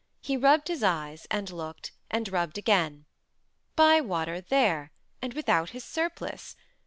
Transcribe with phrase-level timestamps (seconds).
[0.19, 3.05] He rubbed his eyes, and looked, and rubbed again.
[3.75, 4.91] Bywater there!
[5.21, 6.55] and without his surplice!